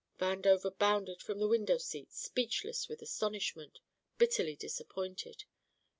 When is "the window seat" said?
1.37-2.11